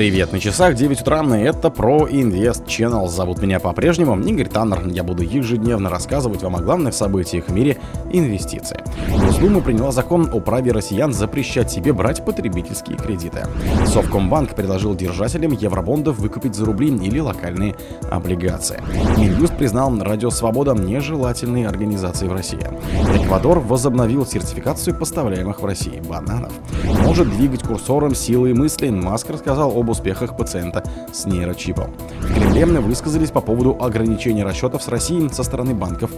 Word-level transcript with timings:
Привет, 0.00 0.32
на 0.32 0.40
часах 0.40 0.76
9 0.76 1.02
утра, 1.02 1.22
и 1.36 1.42
это 1.42 1.68
про 1.68 2.08
Invest 2.08 2.64
Channel. 2.64 3.06
Зовут 3.06 3.42
меня 3.42 3.60
по-прежнему 3.60 4.18
Игорь 4.18 4.48
Таннер. 4.48 4.88
Я 4.88 5.02
буду 5.02 5.22
ежедневно 5.22 5.90
рассказывать 5.90 6.42
вам 6.42 6.56
о 6.56 6.62
главных 6.62 6.94
событиях 6.94 7.48
в 7.48 7.52
мире 7.52 7.76
инвестиций. 8.10 8.78
Госдума 9.10 9.60
приняла 9.60 9.92
закон 9.92 10.30
о 10.32 10.40
праве 10.40 10.72
россиян 10.72 11.12
запрещать 11.12 11.70
себе 11.70 11.92
брать 11.92 12.24
потребительские 12.24 12.96
кредиты. 12.96 13.46
Совкомбанк 13.84 14.54
предложил 14.54 14.94
держателям 14.94 15.52
евробондов 15.52 16.18
выкупить 16.18 16.54
за 16.54 16.64
рубли 16.64 16.88
или 16.88 17.18
локальные 17.18 17.76
облигации. 18.10 18.82
Минюст 19.18 19.54
признал 19.58 19.94
Радио 20.00 20.30
Свобода 20.30 20.72
нежелательной 20.72 21.66
организацией 21.66 22.30
в 22.30 22.32
России. 22.32 22.66
Эквадор 23.22 23.58
возобновил 23.60 24.24
сертификацию 24.24 24.96
поставляемых 24.96 25.60
в 25.60 25.64
России 25.66 26.00
бананов. 26.00 26.54
Может 27.02 27.28
двигать 27.28 27.64
курсором 27.64 28.14
силы 28.14 28.54
мысли. 28.54 28.88
Маск 28.88 29.28
рассказал 29.28 29.78
об 29.78 29.89
успехах 29.90 30.36
пациента 30.36 30.82
с 31.12 31.26
нейрочипом. 31.26 31.92
В 32.20 32.52
Кремле 32.52 32.80
высказались 32.80 33.30
по 33.30 33.40
поводу 33.40 33.76
ограничения 33.80 34.44
расчетов 34.44 34.82
с 34.82 34.88
Россией 34.88 35.28
со 35.30 35.42
стороны 35.42 35.74
банков 35.74 36.10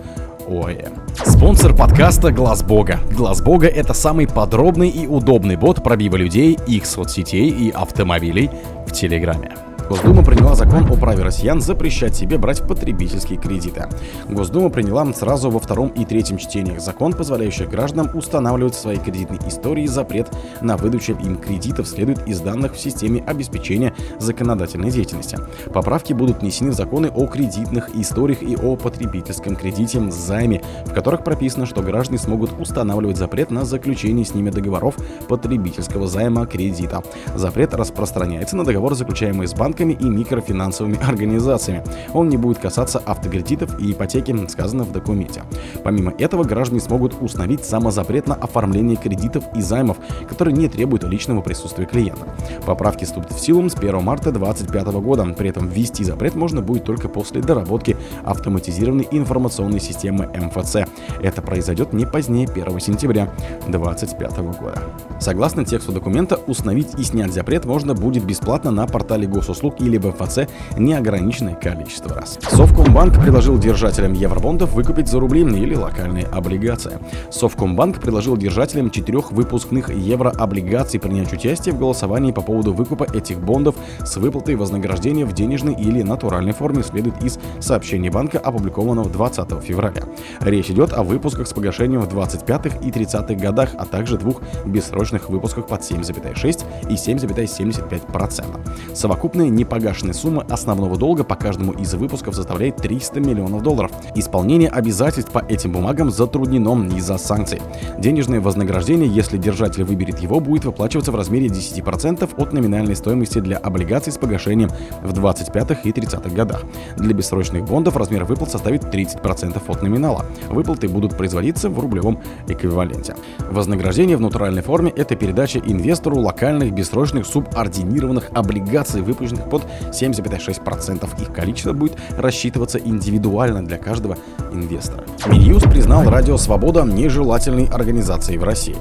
ОАЭ. 0.48 0.88
Спонсор 1.24 1.74
подкаста 1.74 2.30
Глаз 2.30 2.62
Бога. 2.62 3.00
Глаз 3.16 3.42
Бога 3.42 3.66
это 3.66 3.94
самый 3.94 4.26
подробный 4.26 4.88
и 4.88 5.06
удобный 5.06 5.56
бот 5.56 5.82
пробива 5.82 6.16
людей, 6.16 6.58
их 6.66 6.86
соцсетей 6.86 7.48
и 7.48 7.70
автомобилей 7.70 8.50
в 8.86 8.92
Телеграме. 8.92 9.61
Госдума 9.88 10.24
приняла 10.24 10.54
закон 10.54 10.90
о 10.90 10.96
праве 10.96 11.22
россиян 11.22 11.60
запрещать 11.60 12.14
себе 12.14 12.38
брать 12.38 12.66
потребительские 12.66 13.38
кредиты. 13.38 13.88
Госдума 14.28 14.70
приняла 14.70 15.12
сразу 15.12 15.50
во 15.50 15.58
втором 15.58 15.88
и 15.88 16.04
третьем 16.04 16.38
чтениях 16.38 16.80
закон, 16.80 17.12
позволяющий 17.12 17.66
гражданам 17.66 18.16
устанавливать 18.16 18.74
в 18.74 18.78
своей 18.78 18.98
кредитной 18.98 19.38
истории 19.46 19.86
запрет 19.86 20.30
на 20.60 20.76
выдачу 20.76 21.12
им 21.12 21.36
кредитов 21.36 21.86
следует 21.86 22.26
из 22.26 22.40
данных 22.40 22.74
в 22.74 22.80
системе 22.80 23.22
обеспечения 23.26 23.94
законодательной 24.18 24.90
деятельности. 24.90 25.38
Поправки 25.74 26.12
будут 26.12 26.40
внесены 26.40 26.70
в 26.70 26.74
законы 26.74 27.08
о 27.08 27.26
кредитных 27.26 27.94
историях 27.94 28.42
и 28.42 28.56
о 28.56 28.76
потребительском 28.76 29.56
кредите 29.56 30.10
займе, 30.10 30.62
в 30.86 30.94
которых 30.94 31.24
прописано, 31.24 31.66
что 31.66 31.82
граждане 31.82 32.18
смогут 32.18 32.50
устанавливать 32.58 33.16
запрет 33.16 33.50
на 33.50 33.64
заключение 33.64 34.24
с 34.24 34.34
ними 34.34 34.50
договоров 34.50 34.96
потребительского 35.28 36.06
займа 36.06 36.46
кредита. 36.46 37.02
Запрет 37.34 37.74
распространяется 37.74 38.56
на 38.56 38.64
договор, 38.64 38.94
заключаемый 38.94 39.46
с 39.46 39.54
банком 39.54 39.81
банками 39.82 39.92
и 39.92 40.08
микрофинансовыми 40.08 40.98
организациями. 41.08 41.82
Он 42.14 42.28
не 42.28 42.36
будет 42.36 42.58
касаться 42.58 42.98
автокредитов 43.04 43.80
и 43.80 43.92
ипотеки, 43.92 44.32
сказано 44.48 44.84
в 44.84 44.92
документе. 44.92 45.42
Помимо 45.82 46.12
этого, 46.18 46.44
граждане 46.44 46.80
смогут 46.80 47.16
установить 47.20 47.64
самозапрет 47.64 48.28
на 48.28 48.34
оформление 48.34 48.96
кредитов 48.96 49.44
и 49.56 49.60
займов, 49.60 49.98
которые 50.28 50.54
не 50.54 50.68
требуют 50.68 51.04
личного 51.04 51.42
присутствия 51.42 51.86
клиента. 51.86 52.26
Поправки 52.66 53.04
вступят 53.04 53.32
в 53.32 53.40
силу 53.40 53.68
с 53.68 53.74
1 53.74 54.02
марта 54.02 54.30
2025 54.30 54.86
года. 55.02 55.24
При 55.36 55.50
этом 55.50 55.68
ввести 55.68 56.04
запрет 56.04 56.34
можно 56.34 56.62
будет 56.62 56.84
только 56.84 57.08
после 57.08 57.40
доработки 57.40 57.96
автоматизированной 58.24 59.08
информационной 59.10 59.80
системы 59.80 60.26
МФЦ. 60.26 60.76
Это 61.22 61.42
произойдет 61.42 61.92
не 61.92 62.06
позднее 62.06 62.48
1 62.48 62.80
сентября 62.80 63.32
2025 63.66 64.38
года. 64.60 64.82
Согласно 65.20 65.64
тексту 65.64 65.92
документа, 65.92 66.36
установить 66.46 66.98
и 66.98 67.02
снять 67.02 67.32
запрет 67.32 67.64
можно 67.64 67.94
будет 67.94 68.24
бесплатно 68.24 68.70
на 68.70 68.86
портале 68.86 69.26
госуслуг 69.26 69.61
услуг 69.62 69.80
или 69.80 69.96
в 69.96 70.06
МФЦ 70.06 70.40
неограниченное 70.76 71.54
количество 71.54 72.14
раз. 72.14 72.38
Совкомбанк 72.50 73.20
предложил 73.20 73.58
держателям 73.58 74.12
евробондов 74.12 74.72
выкупить 74.72 75.08
за 75.08 75.20
рубли 75.20 75.42
или 75.42 75.74
локальные 75.74 76.26
облигации. 76.26 76.98
Совкомбанк 77.30 78.00
предложил 78.00 78.36
держателям 78.36 78.90
четырех 78.90 79.32
выпускных 79.32 79.90
еврооблигаций 79.90 81.00
принять 81.00 81.32
участие 81.32 81.74
в 81.74 81.78
голосовании 81.78 82.32
по 82.32 82.42
поводу 82.42 82.72
выкупа 82.72 83.06
этих 83.12 83.40
бондов 83.40 83.74
с 84.04 84.16
выплатой 84.16 84.56
вознаграждения 84.56 85.24
в 85.24 85.32
денежной 85.32 85.74
или 85.74 86.02
натуральной 86.02 86.52
форме, 86.52 86.82
следует 86.82 87.22
из 87.24 87.38
сообщения 87.60 88.10
банка, 88.10 88.38
опубликованного 88.38 89.08
20 89.08 89.64
февраля. 89.64 90.02
Речь 90.40 90.70
идет 90.70 90.92
о 90.92 91.02
выпусках 91.02 91.48
с 91.48 91.52
погашением 91.52 92.02
в 92.02 92.08
25-х 92.08 92.78
и 92.78 92.90
30-х 92.90 93.34
годах, 93.34 93.70
а 93.78 93.84
также 93.84 94.16
двух 94.16 94.42
бессрочных 94.64 95.28
выпусках 95.28 95.66
под 95.66 95.80
7,6 95.80 96.64
и 96.88 96.94
7,75%. 96.94 98.94
Совокупные 98.94 99.50
непогашенная 99.54 100.14
сумма 100.14 100.44
основного 100.48 100.96
долга 100.96 101.24
по 101.24 101.36
каждому 101.36 101.72
из 101.72 101.94
выпусков 101.94 102.34
составляет 102.34 102.76
300 102.76 103.20
миллионов 103.20 103.62
долларов. 103.62 103.92
Исполнение 104.14 104.68
обязательств 104.68 105.30
по 105.30 105.38
этим 105.48 105.72
бумагам 105.72 106.10
затруднено 106.10 106.72
из-за 106.96 107.18
санкций. 107.18 107.60
Денежное 107.98 108.40
вознаграждение, 108.40 109.08
если 109.08 109.36
держатель 109.36 109.84
выберет 109.84 110.20
его, 110.20 110.40
будет 110.40 110.64
выплачиваться 110.64 111.12
в 111.12 111.16
размере 111.16 111.48
10% 111.48 112.30
от 112.36 112.52
номинальной 112.52 112.96
стоимости 112.96 113.40
для 113.40 113.58
облигаций 113.58 114.12
с 114.12 114.18
погашением 114.18 114.70
в 115.02 115.12
25-х 115.12 115.80
и 115.84 115.90
30-х 115.90 116.30
годах. 116.30 116.64
Для 116.96 117.14
бессрочных 117.14 117.64
бондов 117.64 117.96
размер 117.96 118.24
выплат 118.24 118.50
составит 118.50 118.84
30% 118.84 119.62
от 119.66 119.82
номинала. 119.82 120.24
Выплаты 120.48 120.88
будут 120.88 121.16
производиться 121.16 121.68
в 121.68 121.78
рублевом 121.78 122.20
эквиваленте. 122.48 123.14
Вознаграждение 123.50 124.16
в 124.16 124.20
натуральной 124.20 124.62
форме– 124.62 124.92
это 124.96 125.16
передача 125.16 125.58
инвестору 125.58 126.18
локальных 126.20 126.72
бессрочных 126.72 127.26
субординированных 127.26 128.30
облигаций, 128.32 129.02
выпущенных 129.02 129.41
под 129.48 129.64
7,6%. 129.90 131.22
Их 131.22 131.32
количество 131.32 131.72
будет 131.72 131.96
рассчитываться 132.16 132.78
индивидуально 132.78 133.64
для 133.64 133.78
каждого 133.78 134.16
инвестора. 134.52 135.04
Минюст 135.26 135.70
признал 135.70 136.08
Радио 136.08 136.36
Свобода 136.36 136.82
нежелательной 136.82 137.66
организацией 137.66 138.38
в 138.38 138.44
России. 138.44 138.76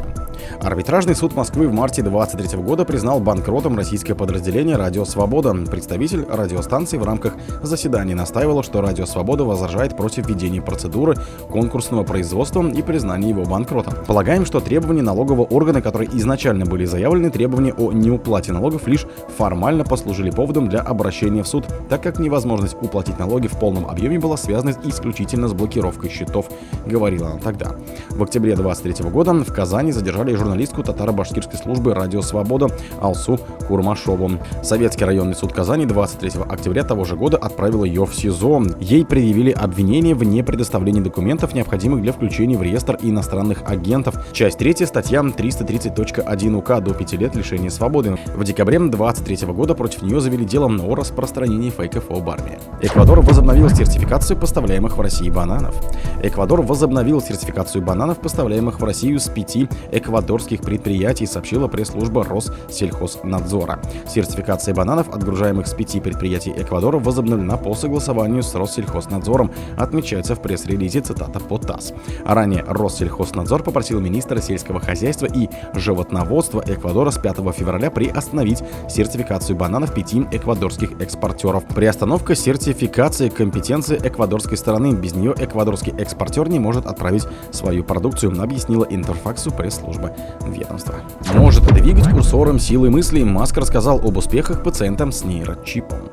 Арбитражный 0.62 1.16
суд 1.16 1.36
Москвы 1.36 1.68
в 1.68 1.74
марте 1.74 2.02
2023 2.02 2.60
года 2.62 2.86
признал 2.86 3.20
банкротом 3.20 3.76
российское 3.78 4.16
подразделение 4.16 4.76
«Радио 4.76 5.06
Свобода». 5.06 5.54
Представитель 5.54 6.26
радиостанции 6.30 6.98
в 6.98 7.04
рамках 7.04 7.34
заседания 7.64 8.16
настаивал, 8.16 8.64
что 8.64 8.82
«Радио 8.82 9.06
Свобода» 9.06 9.44
возражает 9.44 9.98
против 9.98 10.28
введения 10.28 10.62
процедуры 10.62 11.16
конкурсного 11.50 12.04
производства 12.04 12.68
и 12.68 12.82
признания 12.82 13.30
его 13.30 13.44
банкротом. 13.44 13.94
Полагаем, 14.06 14.46
что 14.46 14.60
требования 14.60 15.02
налогового 15.02 15.44
органа, 15.46 15.82
которые 15.82 16.10
изначально 16.14 16.66
были 16.66 16.86
заявлены, 16.86 17.30
требования 17.30 17.74
о 17.74 17.92
неуплате 17.92 18.52
налогов 18.52 18.88
лишь 18.88 19.06
формально 19.38 19.84
послужили 19.84 20.30
поводом 20.30 20.70
для 20.70 20.82
обращения 20.82 21.44
в 21.44 21.48
суд, 21.48 21.66
так 21.90 22.04
как 22.04 22.20
невозможность 22.20 22.76
уплатить 22.82 23.18
налоги 23.20 23.48
в 23.48 23.58
полном 23.60 23.88
объеме 23.88 24.20
была 24.20 24.38
связана 24.38 24.74
исключительно 24.84 25.48
с 25.48 25.54
блокировкой 25.54 26.10
счетов, 26.10 26.50
говорила 26.86 27.32
она 27.32 27.40
тогда. 27.40 27.76
В 28.10 28.24
октябре 28.24 28.56
2023 28.56 29.10
года 29.10 29.34
в 29.34 29.54
Казани 29.54 29.92
задержали 29.92 30.31
журналистку 30.36 30.84
татаро-башкирской 30.84 31.58
службы 31.58 31.94
«Радио 31.94 32.22
Свобода» 32.22 32.68
Алсу 33.00 33.40
Курмашову. 33.68 34.32
Советский 34.64 35.06
районный 35.06 35.36
суд 35.36 35.54
Казани 35.54 35.86
23 35.86 36.42
октября 36.48 36.84
того 36.84 37.06
же 37.06 37.16
года 37.16 37.38
отправил 37.38 37.84
ее 37.84 38.06
в 38.06 38.14
СИЗО. 38.14 38.64
Ей 38.80 39.06
предъявили 39.06 39.52
обвинение 39.52 40.16
в 40.16 40.24
непредоставлении 40.24 41.02
документов, 41.02 41.54
необходимых 41.54 42.02
для 42.02 42.14
включения 42.14 42.58
в 42.58 42.64
реестр 42.64 42.98
иностранных 43.02 43.64
агентов. 43.66 44.16
Часть 44.34 44.58
3 44.58 44.86
статья 44.86 45.22
330.1 45.22 46.56
УК 46.56 46.82
до 46.82 46.94
5 46.94 47.14
лет 47.14 47.36
лишения 47.36 47.70
свободы. 47.70 48.18
В 48.36 48.44
декабре 48.44 48.80
23 48.80 49.48
года 49.48 49.76
против 49.76 50.02
нее 50.02 50.20
завели 50.20 50.46
дело 50.46 50.72
о 50.82 50.96
распространении 50.96 51.70
фейков 51.70 52.10
об 52.10 52.30
армии. 52.30 52.58
Эквадор 52.82 53.22
возобновил 53.22 53.70
сертификацию 53.70 54.38
поставляемых 54.38 54.98
в 54.98 55.02
России 55.02 55.30
бананов. 55.30 55.76
Эквадор 56.24 56.62
возобновил 56.62 57.22
сертификацию 57.22 57.84
бананов, 57.84 58.20
поставляемых 58.20 58.80
в 58.80 58.84
Россию 58.84 59.20
с 59.20 59.28
пяти 59.28 59.68
эквадорских 59.92 60.21
эквадорских 60.22 60.62
предприятий, 60.62 61.26
сообщила 61.26 61.68
пресс-служба 61.68 62.24
Россельхознадзора. 62.24 63.80
Сертификация 64.08 64.76
бананов, 64.76 65.10
отгружаемых 65.10 65.68
с 65.68 65.74
пяти 65.74 66.00
предприятий 66.00 66.54
Эквадора, 66.56 67.00
возобновлена 67.00 67.58
по 67.58 67.74
согласованию 67.74 68.44
с 68.44 68.54
Россельхознадзором, 68.54 69.52
отмечается 69.78 70.36
в 70.36 70.42
пресс-релизе 70.42 71.02
цитата 71.02 71.40
по 71.40 71.58
ТАСС. 71.58 71.94
А 72.24 72.36
ранее 72.36 72.64
Россельхознадзор 72.68 73.64
попросил 73.64 74.00
министра 74.00 74.40
сельского 74.42 74.80
хозяйства 74.80 75.26
и 75.26 75.50
животноводства 75.74 76.64
Эквадора 76.66 77.10
с 77.10 77.18
5 77.18 77.38
февраля 77.56 77.90
приостановить 77.90 78.64
сертификацию 78.90 79.58
бананов 79.58 79.94
пяти 79.94 80.26
эквадорских 80.32 81.02
экспортеров. 81.02 81.66
Приостановка 81.66 82.36
сертификации 82.36 83.30
компетенции 83.30 83.98
эквадорской 83.98 84.58
стороны. 84.58 84.94
Без 84.94 85.16
нее 85.16 85.34
эквадорский 85.38 85.94
экспортер 85.98 86.48
не 86.48 86.60
может 86.60 86.86
отправить 86.86 87.26
свою 87.52 87.84
продукцию, 87.84 88.32
объяснила 88.42 88.86
Интерфаксу 88.90 89.52
пресс-служба 89.52 90.11
ведомства. 90.46 90.96
Может 91.34 91.64
двигать 91.74 92.10
курсором 92.10 92.60
силы 92.60 92.90
мысли, 92.90 93.24
Маск 93.24 93.58
рассказал 93.58 94.00
об 94.00 94.18
успехах 94.18 94.64
пациентам 94.64 95.12
с 95.12 95.24
нейрочипом. 95.24 96.10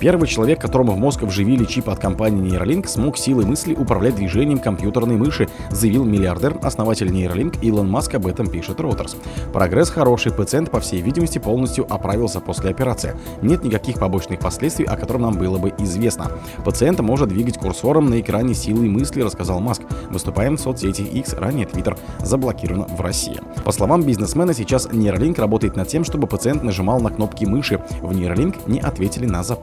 Первый 0.00 0.26
человек, 0.28 0.60
которому 0.60 0.92
в 0.92 0.98
мозг 0.98 1.22
вживили 1.22 1.64
чип 1.66 1.90
от 1.90 1.98
компании 1.98 2.42
Neuralink, 2.42 2.88
смог 2.88 3.18
силой 3.18 3.44
мысли 3.44 3.74
управлять 3.74 4.14
движением 4.14 4.58
компьютерной 4.58 5.16
мыши, 5.16 5.46
заявил 5.70 6.04
миллиардер, 6.04 6.58
основатель 6.62 7.08
Neuralink 7.08 7.58
Илон 7.60 7.90
Маск 7.90 8.14
об 8.14 8.26
этом 8.26 8.48
пишет 8.48 8.80
Reuters. 8.80 9.16
Прогресс 9.52 9.90
хороший, 9.90 10.32
пациент, 10.32 10.70
по 10.70 10.80
всей 10.80 11.02
видимости, 11.02 11.38
полностью 11.38 11.86
оправился 11.92 12.40
после 12.40 12.70
операции. 12.70 13.14
Нет 13.42 13.62
никаких 13.62 13.98
побочных 13.98 14.40
последствий, 14.40 14.86
о 14.86 14.96
которых 14.96 15.20
нам 15.20 15.34
было 15.34 15.58
бы 15.58 15.74
известно. 15.78 16.32
Пациент 16.64 17.00
может 17.00 17.28
двигать 17.28 17.58
курсором 17.58 18.08
на 18.08 18.20
экране 18.20 18.54
силой 18.54 18.88
мысли, 18.88 19.20
рассказал 19.20 19.60
Маск. 19.60 19.82
Выступаем 20.10 20.56
в 20.56 20.60
соцсети 20.60 21.02
X, 21.02 21.34
ранее 21.34 21.66
Twitter 21.66 21.98
заблокирован 22.24 22.86
в 22.86 23.00
России. 23.02 23.38
По 23.64 23.72
словам 23.72 24.02
бизнесмена, 24.02 24.54
сейчас 24.54 24.88
Neuralink 24.88 25.38
работает 25.38 25.76
над 25.76 25.88
тем, 25.88 26.04
чтобы 26.04 26.26
пациент 26.26 26.62
нажимал 26.62 27.00
на 27.00 27.10
кнопки 27.10 27.44
мыши. 27.44 27.82
В 28.00 28.12
Neuralink 28.12 28.56
не 28.66 28.80
ответили 28.80 29.26
на 29.26 29.42
запрос 29.42 29.59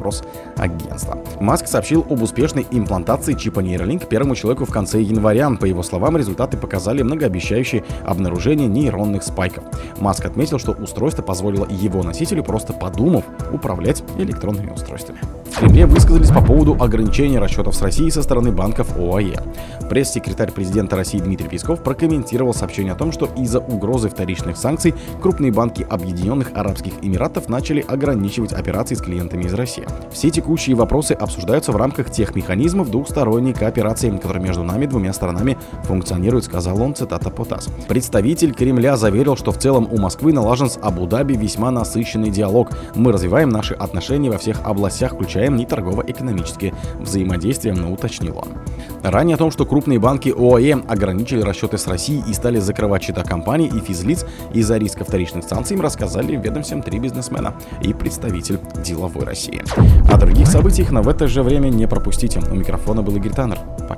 агентства. 0.56 1.18
Маск 1.40 1.68
сообщил 1.68 2.06
об 2.10 2.22
успешной 2.22 2.66
имплантации 2.72 3.34
чипа 3.34 3.60
Neuralink 3.60 4.08
первому 4.08 4.36
человеку 4.36 4.66
в 4.66 4.72
конце 4.72 5.02
января. 5.02 5.50
По 5.52 5.66
его 5.66 5.84
словам, 5.84 6.18
результаты 6.18 6.58
показали 6.58 7.02
многообещающее 7.02 7.84
обнаружение 8.06 8.68
нейронных 8.68 9.24
спайков. 9.24 9.64
Маск 10.00 10.26
отметил, 10.26 10.60
что 10.60 10.72
устройство 10.74 11.22
позволило 11.22 11.68
его 11.70 12.04
носителю, 12.04 12.44
просто 12.44 12.74
подумав, 12.74 13.26
управлять 13.52 14.04
электронными 14.18 14.72
устройствами. 14.72 15.20
В 15.58 15.60
Кремле 15.60 15.88
высказались 15.88 16.30
по 16.30 16.40
поводу 16.40 16.78
ограничения 16.80 17.40
расчетов 17.40 17.76
с 17.76 17.82
Россией 17.82 18.12
со 18.12 18.22
стороны 18.22 18.52
банков 18.52 18.96
ОАЕ. 18.96 19.42
Пресс-секретарь 19.90 20.52
президента 20.52 20.96
России 20.96 21.18
Дмитрий 21.18 21.48
Песков 21.48 21.82
прокомментировал 21.82 22.54
сообщение 22.54 22.94
о 22.94 22.96
том, 22.96 23.12
что 23.12 23.28
из-за 23.36 23.60
угрозы 23.60 24.10
вторичных 24.10 24.56
санкций 24.56 24.94
крупные 25.20 25.52
банки 25.52 25.82
Объединенных 25.90 26.52
Арабских 26.54 26.94
Эмиратов 27.02 27.50
начали 27.50 27.80
ограничивать 27.80 28.54
операции 28.54 28.94
с 28.94 29.02
клиентами 29.02 29.46
из 29.46 29.54
России. 29.56 29.88
Все 30.12 30.30
текущие 30.30 30.76
вопросы 30.76 31.14
обсуждаются 31.14 31.72
в 31.72 31.78
рамках 31.78 32.12
тех 32.12 32.36
механизмов 32.36 32.92
двухсторонней 32.92 33.54
кооперации, 33.54 34.12
которые 34.12 34.44
между 34.44 34.62
нами 34.62 34.86
двумя 34.86 35.12
сторонами 35.12 35.58
функционируют, 35.86 36.46
сказал 36.46 36.80
он, 36.80 36.94
цитата 36.94 37.32
по 37.32 37.46
ТАСС. 37.46 37.70
Представитель 37.88 38.54
Кремля 38.54 38.96
заверил, 38.96 39.36
что 39.36 39.52
в 39.52 39.58
целом 39.58 39.88
у 39.90 39.98
Москвы 39.98 40.34
налажен 40.34 40.70
с 40.70 40.78
Абу-Даби 40.80 41.34
весьма 41.34 41.72
насыщенный 41.72 42.30
диалог. 42.30 42.70
Мы 42.94 43.12
развиваем 43.12 43.50
наши 43.50 43.74
отношения 43.74 44.30
во 44.30 44.38
всех 44.38 44.62
областях, 44.64 45.14
включая 45.14 45.47
не 45.56 45.66
торгово-экономические 45.66 46.74
взаимодействия, 47.00 47.74
но 47.74 47.92
уточнил 47.92 48.38
он. 48.38 48.50
Ранее 49.04 49.36
о 49.36 49.38
том, 49.38 49.52
что 49.52 49.66
крупные 49.66 50.00
банки 50.00 50.30
ОАЭ 50.30 50.84
ограничили 50.88 51.42
расчеты 51.42 51.78
с 51.78 51.88
Россией 51.88 52.24
и 52.28 52.34
стали 52.34 52.60
закрывать 52.60 53.04
счета 53.04 53.24
компаний 53.24 53.68
и 53.68 53.80
физлиц 53.80 54.26
из-за 54.54 54.78
риска 54.78 55.06
вторичных 55.06 55.44
санкций, 55.46 55.76
им 55.76 55.82
рассказали 55.82 56.36
в 56.36 56.82
три 56.82 57.00
бизнесмена 57.00 57.56
и 57.82 57.94
представитель 57.94 58.60
деловой 58.84 59.26
России. 59.26 59.62
О 60.12 60.18
других 60.18 60.48
событиях, 60.48 60.92
но 60.92 61.02
в 61.02 61.10
это 61.10 61.28
же 61.28 61.44
время 61.44 61.70
не 61.70 61.88
пропустите. 61.88 62.40
У 62.52 62.56
микрофона 62.56 63.02
был 63.02 63.16
Игорь 63.16 63.34
Таннер. 63.34 63.60
Пока. 63.88 63.97